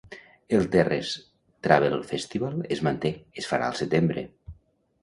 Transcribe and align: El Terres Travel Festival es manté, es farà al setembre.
El 0.59 0.63
Terres 0.75 1.11
Travel 1.67 1.99
Festival 2.13 2.59
es 2.77 2.83
manté, 2.89 3.13
es 3.45 3.53
farà 3.53 3.71
al 3.71 3.81
setembre. 3.85 4.27